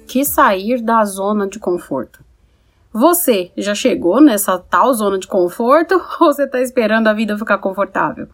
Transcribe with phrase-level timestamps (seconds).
[0.08, 2.18] que sair da zona de conforto?
[2.92, 7.58] Você já chegou nessa tal zona de conforto ou você está esperando a vida ficar
[7.58, 8.26] confortável?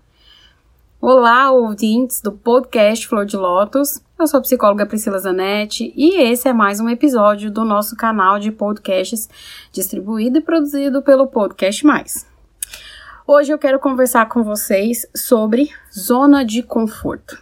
[1.02, 4.00] Olá, ouvintes do podcast Flor de Lótus.
[4.22, 8.38] Eu sou a psicóloga Priscila Zanetti e esse é mais um episódio do nosso canal
[8.38, 9.28] de podcasts
[9.72, 12.24] distribuído e produzido pelo Podcast Mais.
[13.26, 17.36] Hoje eu quero conversar com vocês sobre zona de conforto.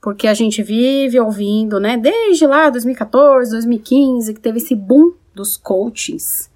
[0.00, 5.58] Porque a gente vive ouvindo, né, desde lá 2014, 2015, que teve esse boom dos
[5.58, 6.50] coachings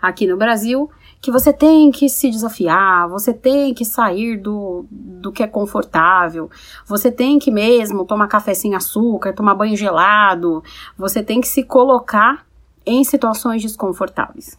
[0.00, 0.90] aqui no Brasil
[1.26, 6.48] que você tem que se desafiar, você tem que sair do, do que é confortável,
[6.86, 10.62] você tem que mesmo tomar café sem açúcar, tomar banho gelado,
[10.96, 12.46] você tem que se colocar
[12.86, 14.56] em situações desconfortáveis.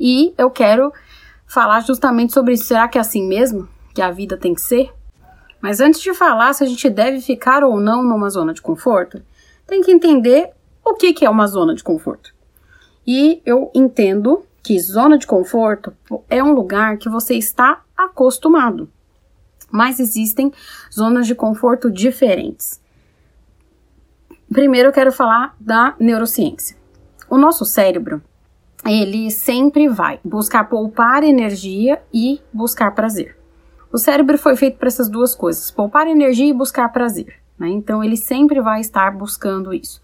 [0.00, 0.92] E eu quero
[1.46, 2.64] falar justamente sobre isso.
[2.64, 4.92] Será que é assim mesmo que a vida tem que ser?
[5.60, 9.22] Mas antes de falar se a gente deve ficar ou não numa zona de conforto,
[9.64, 10.50] tem que entender
[10.84, 12.34] o que, que é uma zona de conforto.
[13.06, 15.94] E eu entendo que zona de conforto
[16.28, 18.86] é um lugar que você está acostumado.
[19.72, 20.52] Mas existem
[20.92, 22.78] zonas de conforto diferentes.
[24.52, 26.76] Primeiro eu quero falar da neurociência.
[27.30, 28.20] O nosso cérebro,
[28.84, 33.38] ele sempre vai buscar poupar energia e buscar prazer.
[33.90, 37.36] O cérebro foi feito para essas duas coisas, poupar energia e buscar prazer.
[37.58, 37.70] Né?
[37.70, 39.98] Então ele sempre vai estar buscando isso.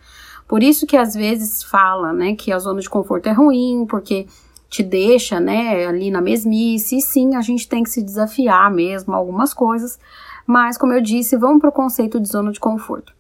[0.48, 4.26] Por isso que às vezes fala, né, que a zona de conforto é ruim, porque
[4.68, 6.98] te deixa, né, ali na mesmice.
[6.98, 9.98] E sim, a gente tem que se desafiar mesmo algumas coisas,
[10.46, 13.12] mas como eu disse, vamos para o conceito de zona de conforto.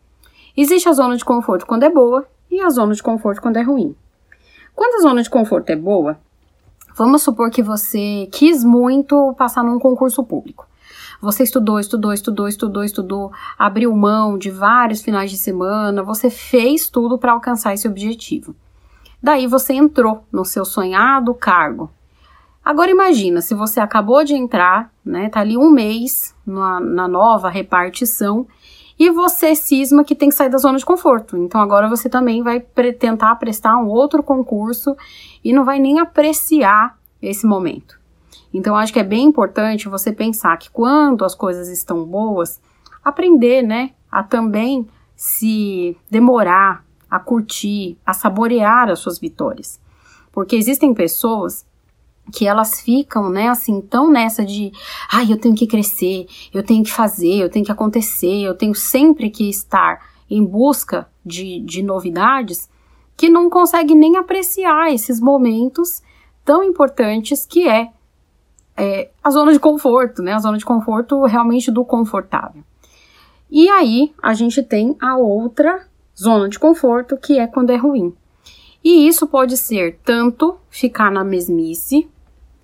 [0.56, 3.62] Existe a zona de conforto quando é boa e a zona de conforto quando é
[3.62, 3.94] ruim.
[4.74, 6.18] Quando a zona de conforto é boa,
[6.96, 10.66] vamos supor que você quis muito passar num concurso público.
[11.20, 16.88] Você estudou, estudou, estudou, estudou, estudou, abriu mão de vários finais de semana, você fez
[16.88, 18.54] tudo para alcançar esse objetivo.
[19.24, 21.90] Daí você entrou no seu sonhado cargo.
[22.62, 27.48] Agora imagina, se você acabou de entrar, né, tá ali um mês na, na nova
[27.48, 28.46] repartição
[28.98, 31.38] e você cisma que tem que sair da zona de conforto.
[31.38, 34.94] Então agora você também vai pre tentar prestar um outro concurso
[35.42, 37.98] e não vai nem apreciar esse momento.
[38.52, 42.60] Então acho que é bem importante você pensar que quando as coisas estão boas,
[43.02, 44.86] aprender, né, a também
[45.16, 46.83] se demorar
[47.14, 49.80] a curtir, a saborear as suas vitórias.
[50.32, 51.64] Porque existem pessoas
[52.32, 54.72] que elas ficam, né, assim, tão nessa de,
[55.12, 58.74] ai, eu tenho que crescer, eu tenho que fazer, eu tenho que acontecer, eu tenho
[58.74, 62.68] sempre que estar em busca de, de novidades,
[63.16, 66.02] que não consegue nem apreciar esses momentos
[66.44, 67.92] tão importantes que é,
[68.76, 72.64] é a zona de conforto, né, a zona de conforto realmente do confortável.
[73.48, 75.86] E aí a gente tem a outra
[76.18, 78.14] zona de conforto, que é quando é ruim.
[78.82, 82.06] E isso pode ser tanto ficar na mesmice,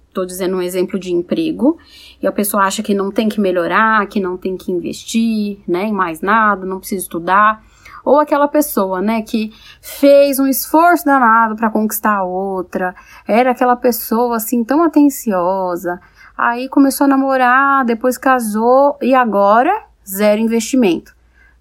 [0.08, 1.78] estou dizendo um exemplo de emprego,
[2.20, 5.84] e a pessoa acha que não tem que melhorar, que não tem que investir, né,
[5.84, 7.64] em mais nada, não precisa estudar,
[8.04, 12.94] ou aquela pessoa, né, que fez um esforço danado para conquistar a outra,
[13.26, 16.00] era aquela pessoa assim tão atenciosa,
[16.36, 21.14] aí começou a namorar, depois casou e agora zero investimento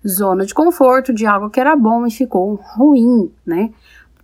[0.08, 3.72] zona de conforto de algo que era bom e ficou ruim, né?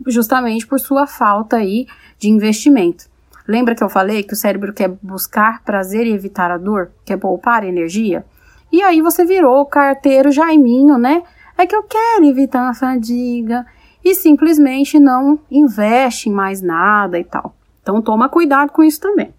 [0.08, 1.88] Justamente por sua falta aí
[2.18, 3.06] de investimento.
[3.48, 7.18] Lembra que eu falei que o cérebro quer buscar prazer e evitar a dor, quer
[7.18, 8.26] poupar energia?
[8.72, 11.24] E aí você virou o carteiro Jaiminho, né?
[11.58, 13.66] É que eu quero evitar a fadiga
[14.04, 17.56] e simplesmente não investe em mais nada e tal.
[17.82, 19.34] Então toma cuidado com isso também.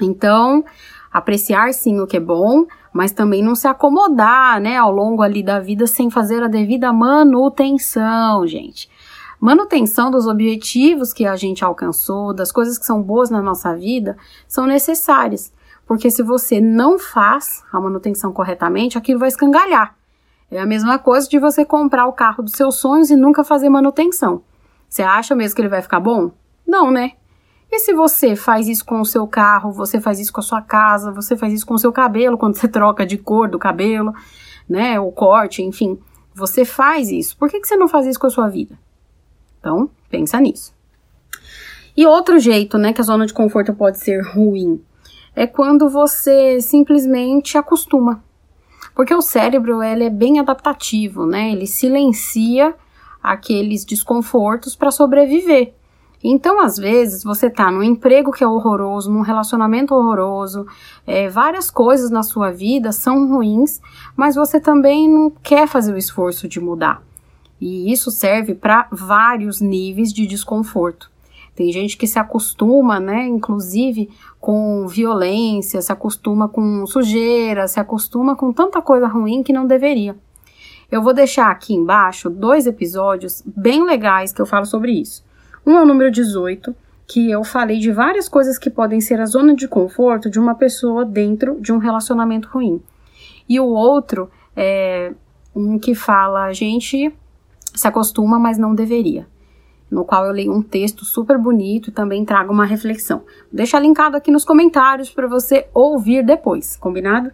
[0.00, 0.64] Então,
[1.12, 5.42] apreciar sim o que é bom, mas também não se acomodar, né, ao longo ali
[5.42, 8.88] da vida sem fazer a devida manutenção, gente.
[9.40, 14.16] Manutenção dos objetivos que a gente alcançou, das coisas que são boas na nossa vida,
[14.46, 15.52] são necessárias,
[15.86, 19.96] porque se você não faz a manutenção corretamente, aquilo vai escangalhar.
[20.50, 23.68] É a mesma coisa de você comprar o carro dos seus sonhos e nunca fazer
[23.68, 24.42] manutenção.
[24.88, 26.32] Você acha mesmo que ele vai ficar bom?
[26.66, 27.12] Não, né?
[27.70, 30.60] E se você faz isso com o seu carro, você faz isso com a sua
[30.60, 34.12] casa, você faz isso com o seu cabelo, quando você troca de cor do cabelo,
[34.68, 35.98] né, o corte, enfim,
[36.34, 37.36] você faz isso.
[37.36, 38.78] Por que, que você não faz isso com a sua vida?
[39.58, 40.74] Então, pensa nisso.
[41.96, 44.82] E outro jeito, né, que a zona de conforto pode ser ruim,
[45.34, 48.22] é quando você simplesmente acostuma.
[48.94, 51.52] Porque o cérebro, ele é bem adaptativo, né?
[51.52, 52.74] Ele silencia
[53.22, 55.74] aqueles desconfortos para sobreviver.
[56.22, 60.66] Então, às vezes, você tá num emprego que é horroroso, num relacionamento horroroso,
[61.06, 63.80] é, várias coisas na sua vida são ruins,
[64.14, 67.02] mas você também não quer fazer o esforço de mudar.
[67.58, 71.10] E isso serve para vários níveis de desconforto.
[71.54, 74.08] Tem gente que se acostuma, né, inclusive
[74.38, 80.16] com violência, se acostuma com sujeira, se acostuma com tanta coisa ruim que não deveria.
[80.90, 85.22] Eu vou deixar aqui embaixo dois episódios bem legais que eu falo sobre isso.
[85.66, 86.74] Um é o número 18,
[87.06, 90.54] que eu falei de várias coisas que podem ser a zona de conforto de uma
[90.54, 92.80] pessoa dentro de um relacionamento ruim.
[93.48, 95.12] E o outro é
[95.54, 97.12] um que fala a gente
[97.74, 99.26] se acostuma, mas não deveria.
[99.90, 103.24] No qual eu leio um texto super bonito e também trago uma reflexão.
[103.52, 107.32] Deixa linkado aqui nos comentários para você ouvir depois, combinado?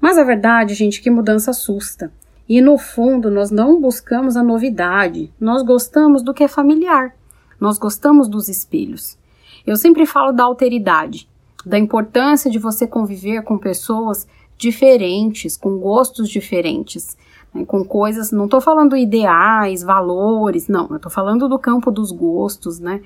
[0.00, 2.12] Mas a verdade, gente, é que mudança assusta.
[2.48, 7.14] E no fundo, nós não buscamos a novidade, nós gostamos do que é familiar.
[7.60, 9.18] Nós gostamos dos espelhos.
[9.66, 11.28] Eu sempre falo da alteridade,
[11.64, 14.26] da importância de você conviver com pessoas
[14.56, 17.16] diferentes, com gostos diferentes,
[17.54, 18.32] né, com coisas.
[18.32, 23.00] Não estou falando ideais, valores, não, estou falando do campo dos gostos, né?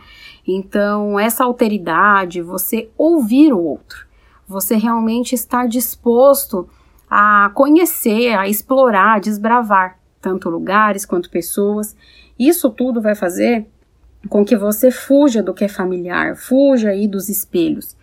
[0.46, 4.06] Então, essa alteridade, você ouvir o outro,
[4.46, 6.68] você realmente estar disposto
[7.08, 11.94] a conhecer, a explorar, a desbravar tanto lugares quanto pessoas.
[12.38, 13.66] Isso tudo vai fazer
[14.28, 17.96] com que você fuja do que é familiar, fuja aí dos espelhos.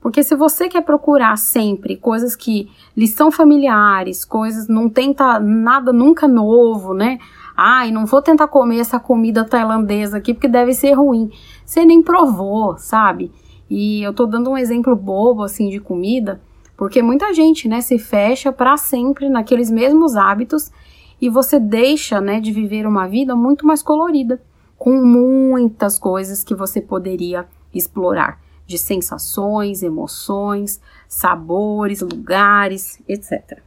[0.00, 5.92] Porque se você quer procurar sempre coisas que lhe são familiares, coisas, não tenta nada
[5.92, 7.18] nunca novo, né?
[7.56, 11.30] Ai, não vou tentar comer essa comida tailandesa aqui porque deve ser ruim.
[11.64, 13.30] Você nem provou, sabe?
[13.70, 16.40] E eu tô dando um exemplo bobo assim de comida,
[16.76, 20.72] porque muita gente, né, se fecha para sempre naqueles mesmos hábitos
[21.20, 24.40] e você deixa, né, de viver uma vida muito mais colorida
[24.82, 33.60] com muitas coisas que você poderia explorar, de sensações, emoções, sabores, lugares, etc.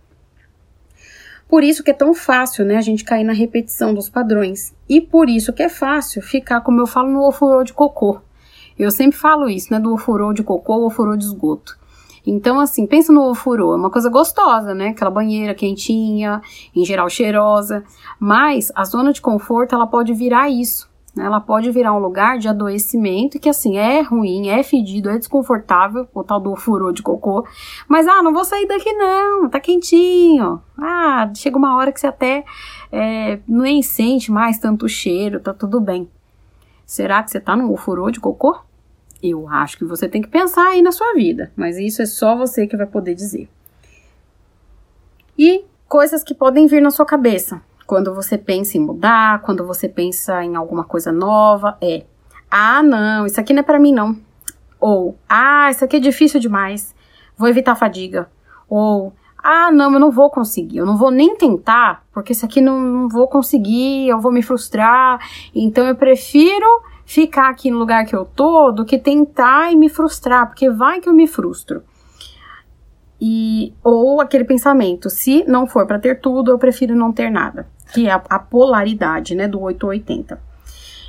[1.47, 4.75] Por isso que é tão fácil, né, a gente cair na repetição dos padrões.
[4.89, 8.19] E por isso que é fácil ficar, como eu falo, no ofurô de cocô.
[8.77, 11.79] Eu sempre falo isso, né, do ofurô de cocô ofurô de esgoto.
[12.27, 14.89] Então, assim, pensa no ofurô, é uma coisa gostosa, né?
[14.89, 16.41] Aquela banheira quentinha,
[16.75, 17.85] em geral cheirosa.
[18.19, 20.93] Mas a zona de conforto, ela pode virar isso.
[21.17, 26.07] Ela pode virar um lugar de adoecimento que, assim, é ruim, é fedido, é desconfortável,
[26.13, 27.47] o tal do furor de cocô.
[27.87, 30.61] Mas, ah, não vou sair daqui não, tá quentinho.
[30.77, 32.43] Ah, chega uma hora que você até
[32.91, 36.09] é, nem sente mais tanto cheiro, tá tudo bem.
[36.85, 38.59] Será que você tá num furor de cocô?
[39.23, 42.35] Eu acho que você tem que pensar aí na sua vida, mas isso é só
[42.35, 43.49] você que vai poder dizer.
[45.37, 49.87] E coisas que podem vir na sua cabeça quando você pensa em mudar, quando você
[49.87, 52.05] pensa em alguma coisa nova, é:
[52.49, 54.17] ah, não, isso aqui não é para mim não.
[54.79, 56.95] Ou: ah, isso aqui é difícil demais,
[57.37, 58.29] vou evitar a fadiga.
[58.67, 62.59] Ou: ah, não, eu não vou conseguir, eu não vou nem tentar, porque isso aqui
[62.59, 65.19] não, não vou conseguir, eu vou me frustrar,
[65.53, 66.65] então eu prefiro
[67.05, 70.99] ficar aqui no lugar que eu tô do que tentar e me frustrar, porque vai
[70.99, 71.83] que eu me frustro.
[73.21, 77.67] E ou aquele pensamento, se não for para ter tudo, eu prefiro não ter nada
[77.93, 80.39] que é a, polaridade, né, do 880.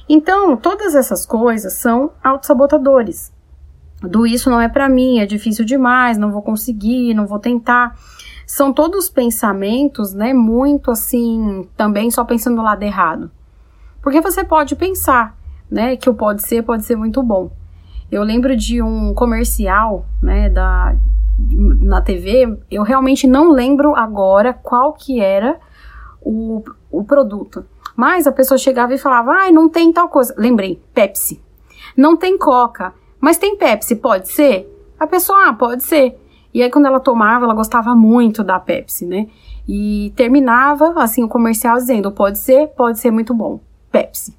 [0.08, 3.32] Então, todas essas coisas são autossabotadores.
[4.02, 7.97] Do isso não é para mim, é difícil demais, não vou conseguir, não vou tentar.
[8.47, 13.30] São todos pensamentos, né, muito assim, também só pensando do lado errado.
[14.00, 15.37] Porque você pode pensar,
[15.68, 17.50] né, que o pode ser pode ser muito bom.
[18.11, 20.95] Eu lembro de um comercial, né, da
[21.38, 25.59] na TV, eu realmente não lembro agora qual que era
[26.26, 27.64] o, o produto.
[27.95, 30.35] Mas a pessoa chegava e falava, ai, não tem tal coisa.
[30.37, 31.40] Lembrei, Pepsi.
[31.97, 34.68] Não tem Coca, mas tem Pepsi, pode ser?
[34.99, 36.18] A pessoa, ah, pode ser.
[36.52, 39.28] E aí quando ela tomava, ela gostava muito da Pepsi, né?
[39.68, 43.61] E terminava, assim, o comercial dizendo, pode ser, pode ser muito bom.
[43.90, 44.37] Pepsi.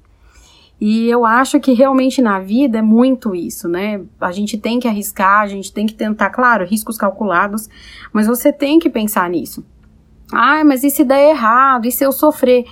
[0.80, 4.00] E eu acho que realmente na vida é muito isso, né?
[4.20, 7.68] A gente tem que arriscar, a gente tem que tentar, claro, riscos calculados,
[8.12, 9.64] mas você tem que pensar nisso.
[10.32, 11.86] Ah, mas e se der errado?
[11.86, 12.64] E se eu sofrer?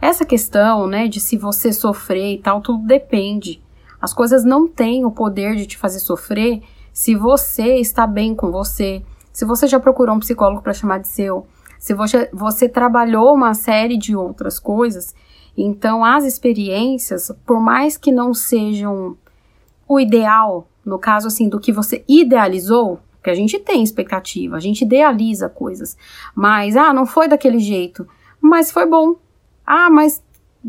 [0.00, 3.62] Essa questão, né, de se você sofrer e tal, tudo depende.
[4.00, 6.62] As coisas não têm o poder de te fazer sofrer
[6.92, 11.08] se você está bem com você, se você já procurou um psicólogo para chamar de
[11.08, 11.46] seu,
[11.78, 15.14] se você, você trabalhou uma série de outras coisas.
[15.56, 19.16] Então, as experiências, por mais que não sejam
[19.88, 24.60] o ideal, no caso assim, do que você idealizou, porque a gente tem expectativa, a
[24.60, 25.96] gente idealiza coisas.
[26.34, 28.06] Mas, ah, não foi daquele jeito.
[28.40, 29.16] Mas foi bom.
[29.66, 30.22] Ah, mas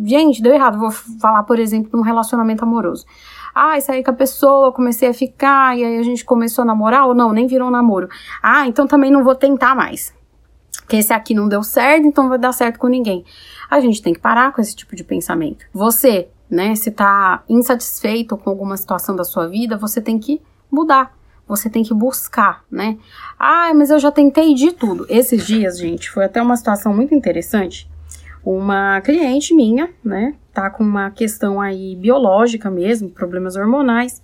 [0.06, 0.80] Gente, deu errado.
[0.80, 3.06] Vou falar, por exemplo, de um relacionamento amoroso.
[3.54, 7.08] Ah, saí com a pessoa, comecei a ficar, e aí a gente começou a namorar,
[7.08, 8.08] ou não, nem virou um namoro.
[8.42, 10.14] Ah, então também não vou tentar mais.
[10.82, 13.26] Porque esse aqui não deu certo, então não vai dar certo com ninguém.
[13.70, 15.66] A gente tem que parar com esse tipo de pensamento.
[15.74, 20.42] Você, né, se tá insatisfeito com alguma situação da sua vida, você tem que
[20.72, 21.19] mudar.
[21.50, 23.00] Você tem que buscar, né?
[23.40, 25.08] Ah, mas eu já tentei de tudo.
[25.10, 27.90] Esses dias, gente, foi até uma situação muito interessante.
[28.46, 34.22] Uma cliente minha, né, tá com uma questão aí biológica mesmo, problemas hormonais.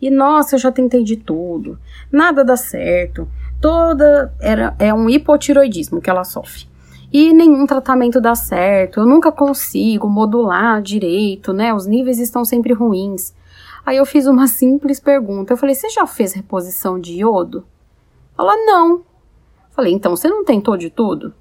[0.00, 1.78] E nossa, eu já tentei de tudo.
[2.12, 3.26] Nada dá certo.
[3.62, 6.66] Toda era é um hipotiroidismo que ela sofre.
[7.10, 9.00] E nenhum tratamento dá certo.
[9.00, 11.72] Eu nunca consigo modular direito, né?
[11.72, 13.34] Os níveis estão sempre ruins.
[13.88, 15.54] Aí eu fiz uma simples pergunta.
[15.54, 17.64] Eu falei: "Você já fez reposição de iodo?"
[18.38, 19.02] Ela: "Não."
[19.70, 21.32] Falei: "Então você não tentou de tudo?"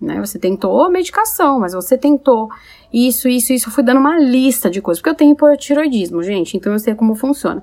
[0.00, 0.18] Né?
[0.18, 2.48] Você tentou medicação, mas você tentou
[2.92, 3.68] isso, isso, isso.
[3.68, 6.92] Eu fui dando uma lista de coisas, porque eu tenho hipotiroidismo, gente, então eu sei
[6.96, 7.62] como funciona.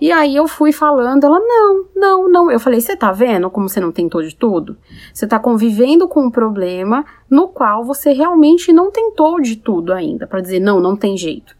[0.00, 2.50] E aí eu fui falando, ela, não, não, não.
[2.50, 4.76] Eu falei, você tá vendo como você não tentou de tudo?
[5.14, 10.26] Você tá convivendo com um problema no qual você realmente não tentou de tudo ainda,
[10.26, 11.57] para dizer, não, não tem jeito.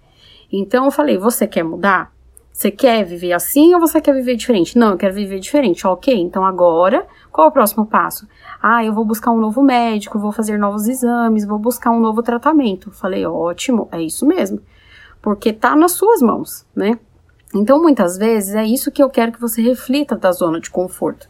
[0.53, 2.13] Então eu falei, você quer mudar?
[2.53, 4.77] Você quer viver assim ou você quer viver diferente?
[4.77, 5.87] Não, eu quero viver diferente.
[5.87, 8.27] Ok, então agora, qual é o próximo passo?
[8.61, 12.21] Ah, eu vou buscar um novo médico, vou fazer novos exames, vou buscar um novo
[12.21, 12.91] tratamento.
[12.91, 14.61] Falei, ótimo, é isso mesmo.
[15.23, 16.99] Porque tá nas suas mãos, né?
[17.55, 21.29] Então, muitas vezes, é isso que eu quero que você reflita da zona de conforto.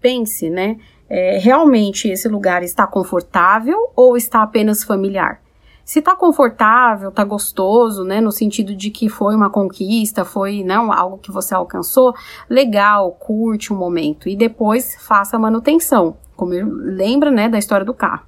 [0.00, 0.78] Pense, né?
[1.08, 5.42] É, realmente esse lugar está confortável ou está apenas familiar?
[5.84, 10.88] Se tá confortável, tá gostoso, né, no sentido de que foi uma conquista, foi, não,
[10.88, 12.14] né, algo que você alcançou,
[12.48, 17.84] legal, curte o um momento e depois faça a manutenção, como lembra, né, da história
[17.84, 18.24] do carro.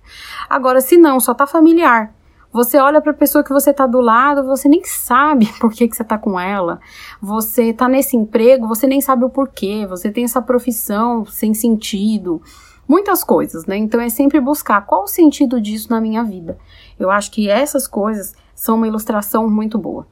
[0.49, 2.13] Agora, se não, só tá familiar,
[2.55, 5.89] você olha para a pessoa que você tá do lado, você nem sabe por que,
[5.89, 6.79] que você tá com ela.
[7.21, 9.85] Você tá nesse emprego, você nem sabe o porquê.
[9.89, 12.41] Você tem essa profissão sem sentido
[12.89, 13.77] muitas coisas, né?
[13.77, 16.59] Então é sempre buscar qual o sentido disso na minha vida.
[16.99, 20.07] Eu acho que essas coisas são uma ilustração muito boa.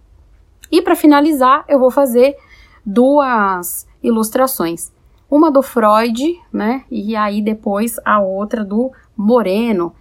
[0.70, 2.36] E para finalizar, eu vou fazer
[2.84, 4.90] duas ilustrações.
[5.30, 6.84] Uma do Freud, né?
[6.90, 9.94] E aí depois a outra do Moreno,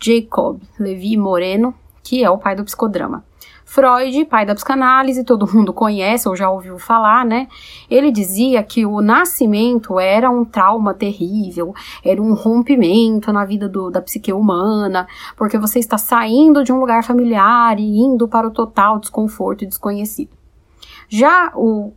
[0.00, 3.24] Jacob Levi Moreno, que é o pai do psicodrama.
[3.68, 7.46] Freud, pai da psicanálise, todo mundo conhece ou já ouviu falar, né?
[7.90, 13.90] Ele dizia que o nascimento era um trauma terrível, era um rompimento na vida do,
[13.90, 15.06] da psique humana,
[15.36, 19.66] porque você está saindo de um lugar familiar e indo para o total desconforto e
[19.66, 20.30] desconhecido.
[21.06, 21.92] Já o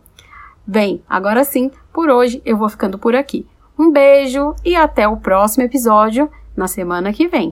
[0.66, 3.46] Bem, agora sim, por hoje eu vou ficando por aqui.
[3.78, 7.50] Um beijo e até o próximo episódio na semana que vem.